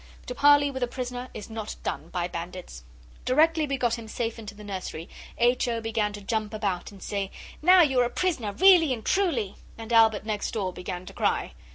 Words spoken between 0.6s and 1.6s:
with a prisoner is